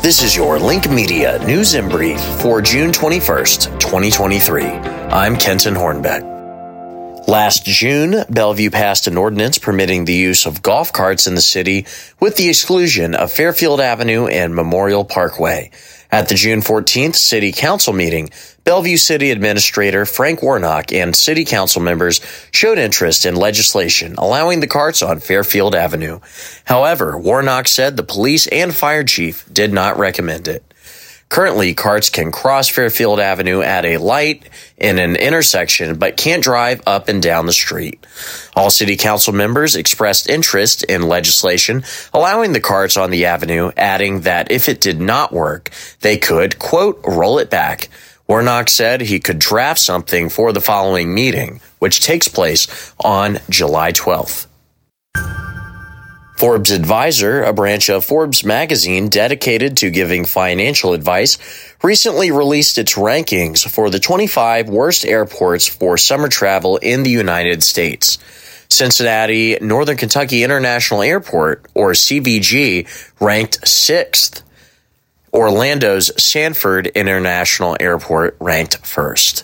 This 0.00 0.22
is 0.22 0.36
your 0.36 0.60
Link 0.60 0.88
Media 0.88 1.44
News 1.44 1.74
in 1.74 1.88
Brief 1.88 2.20
for 2.40 2.62
June 2.62 2.92
21st, 2.92 3.80
2023. 3.80 4.62
I'm 4.64 5.36
Kenton 5.36 5.74
Hornbeck. 5.74 7.26
Last 7.26 7.64
June, 7.64 8.24
Bellevue 8.30 8.70
passed 8.70 9.08
an 9.08 9.18
ordinance 9.18 9.58
permitting 9.58 10.04
the 10.04 10.14
use 10.14 10.46
of 10.46 10.62
golf 10.62 10.92
carts 10.92 11.26
in 11.26 11.34
the 11.34 11.40
city 11.40 11.84
with 12.20 12.36
the 12.36 12.48
exclusion 12.48 13.16
of 13.16 13.32
Fairfield 13.32 13.80
Avenue 13.80 14.28
and 14.28 14.54
Memorial 14.54 15.04
Parkway. 15.04 15.72
At 16.10 16.30
the 16.30 16.34
June 16.34 16.60
14th 16.60 17.16
City 17.16 17.52
Council 17.52 17.92
meeting, 17.92 18.30
Bellevue 18.64 18.96
City 18.96 19.30
Administrator 19.30 20.06
Frank 20.06 20.42
Warnock 20.42 20.90
and 20.90 21.14
City 21.14 21.44
Council 21.44 21.82
members 21.82 22.22
showed 22.50 22.78
interest 22.78 23.26
in 23.26 23.36
legislation 23.36 24.14
allowing 24.16 24.60
the 24.60 24.66
carts 24.66 25.02
on 25.02 25.20
Fairfield 25.20 25.74
Avenue. 25.74 26.20
However, 26.64 27.18
Warnock 27.18 27.68
said 27.68 27.96
the 27.96 28.02
police 28.02 28.46
and 28.46 28.74
fire 28.74 29.04
chief 29.04 29.46
did 29.52 29.70
not 29.70 29.98
recommend 29.98 30.48
it. 30.48 30.64
Currently, 31.28 31.74
carts 31.74 32.08
can 32.08 32.32
cross 32.32 32.68
Fairfield 32.68 33.20
Avenue 33.20 33.60
at 33.60 33.84
a 33.84 33.98
light 33.98 34.48
in 34.78 34.98
an 34.98 35.14
intersection, 35.14 35.96
but 35.96 36.16
can't 36.16 36.42
drive 36.42 36.80
up 36.86 37.08
and 37.08 37.22
down 37.22 37.46
the 37.46 37.52
street. 37.52 38.04
All 38.56 38.70
city 38.70 38.96
council 38.96 39.34
members 39.34 39.76
expressed 39.76 40.30
interest 40.30 40.84
in 40.84 41.02
legislation 41.02 41.84
allowing 42.14 42.52
the 42.52 42.60
carts 42.60 42.96
on 42.96 43.10
the 43.10 43.26
avenue, 43.26 43.70
adding 43.76 44.22
that 44.22 44.50
if 44.50 44.68
it 44.68 44.80
did 44.80 45.00
not 45.00 45.32
work, 45.32 45.70
they 46.00 46.16
could, 46.16 46.58
quote, 46.58 47.00
roll 47.06 47.38
it 47.38 47.50
back. 47.50 47.88
Warnock 48.26 48.68
said 48.68 49.00
he 49.00 49.20
could 49.20 49.38
draft 49.38 49.80
something 49.80 50.28
for 50.28 50.52
the 50.52 50.60
following 50.60 51.14
meeting, 51.14 51.60
which 51.78 52.00
takes 52.00 52.28
place 52.28 52.92
on 53.00 53.38
July 53.48 53.92
12th. 53.92 54.47
Forbes 56.38 56.70
Advisor, 56.70 57.42
a 57.42 57.52
branch 57.52 57.90
of 57.90 58.04
Forbes 58.04 58.44
magazine 58.44 59.08
dedicated 59.08 59.76
to 59.78 59.90
giving 59.90 60.24
financial 60.24 60.92
advice, 60.92 61.36
recently 61.82 62.30
released 62.30 62.78
its 62.78 62.94
rankings 62.94 63.68
for 63.68 63.90
the 63.90 63.98
25 63.98 64.68
worst 64.68 65.04
airports 65.04 65.66
for 65.66 65.98
summer 65.98 66.28
travel 66.28 66.76
in 66.76 67.02
the 67.02 67.10
United 67.10 67.64
States. 67.64 68.18
Cincinnati 68.68 69.58
Northern 69.60 69.96
Kentucky 69.96 70.44
International 70.44 71.02
Airport, 71.02 71.66
or 71.74 71.90
CVG, 71.90 72.86
ranked 73.20 73.66
sixth. 73.66 74.44
Orlando's 75.32 76.12
Sanford 76.22 76.86
International 76.86 77.76
Airport 77.80 78.36
ranked 78.38 78.76
first. 78.86 79.42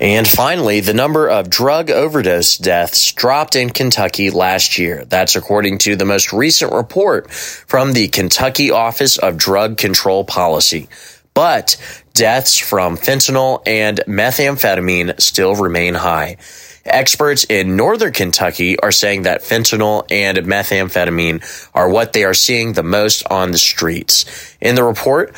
And 0.00 0.26
finally, 0.26 0.80
the 0.80 0.94
number 0.94 1.28
of 1.28 1.50
drug 1.50 1.90
overdose 1.90 2.56
deaths 2.56 3.12
dropped 3.12 3.54
in 3.54 3.68
Kentucky 3.68 4.30
last 4.30 4.78
year. 4.78 5.04
That's 5.04 5.36
according 5.36 5.76
to 5.78 5.94
the 5.94 6.06
most 6.06 6.32
recent 6.32 6.72
report 6.72 7.30
from 7.30 7.92
the 7.92 8.08
Kentucky 8.08 8.70
Office 8.70 9.18
of 9.18 9.36
Drug 9.36 9.76
Control 9.76 10.24
Policy. 10.24 10.88
But 11.34 11.76
deaths 12.14 12.56
from 12.56 12.96
fentanyl 12.96 13.62
and 13.66 14.00
methamphetamine 14.06 15.20
still 15.20 15.54
remain 15.54 15.92
high. 15.92 16.38
Experts 16.86 17.44
in 17.44 17.76
northern 17.76 18.14
Kentucky 18.14 18.80
are 18.80 18.92
saying 18.92 19.22
that 19.22 19.42
fentanyl 19.42 20.06
and 20.10 20.38
methamphetamine 20.38 21.68
are 21.74 21.90
what 21.90 22.14
they 22.14 22.24
are 22.24 22.32
seeing 22.32 22.72
the 22.72 22.82
most 22.82 23.22
on 23.30 23.50
the 23.50 23.58
streets. 23.58 24.56
In 24.62 24.76
the 24.76 24.82
report, 24.84 25.36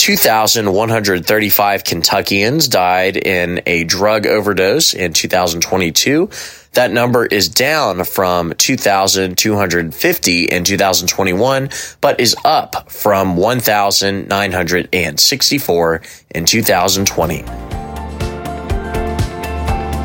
2,135 0.00 1.84
Kentuckians 1.84 2.68
died 2.70 3.18
in 3.18 3.60
a 3.66 3.84
drug 3.84 4.26
overdose 4.26 4.94
in 4.94 5.12
2022. 5.12 6.30
That 6.72 6.90
number 6.90 7.26
is 7.26 7.50
down 7.50 8.04
from 8.04 8.54
2,250 8.54 10.44
in 10.44 10.64
2021, 10.64 11.68
but 12.00 12.18
is 12.18 12.34
up 12.46 12.90
from 12.90 13.36
1,964 13.36 16.02
in 16.30 16.46
2020. 16.46 17.42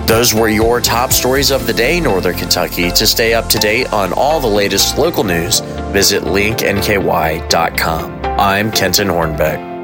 Those 0.08 0.34
were 0.34 0.50
your 0.50 0.82
top 0.82 1.14
stories 1.14 1.52
of 1.52 1.68
the 1.68 1.74
day, 1.74 2.02
Northern 2.02 2.36
Kentucky. 2.36 2.92
To 2.92 3.08
stay 3.08 3.34
up 3.34 3.48
to 3.48 3.58
date 3.60 3.94
on 3.94 4.12
all 4.12 4.42
the 4.42 4.48
latest 4.48 4.98
local 4.98 5.24
news, 5.24 5.62
visit 5.94 6.24
linknky.com. 6.24 8.12
I'm 8.38 8.72
Kenton 8.72 9.08
Hornbeck. 9.08 9.75